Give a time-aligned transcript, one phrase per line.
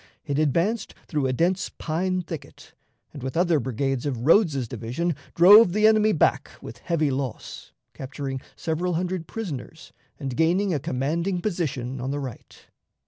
[0.25, 2.73] It advanced through a dense pine thicket,
[3.13, 8.41] and, with other brigades of Rodes's division, drove the enemy back with heavy loss, capturing
[8.55, 12.65] several hundred prisoners and gaining a commanding position on the right.